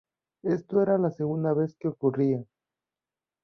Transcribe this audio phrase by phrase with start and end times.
[0.41, 2.43] Esto era la segunda vez que ocurría.